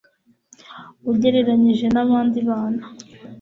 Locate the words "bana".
2.49-2.83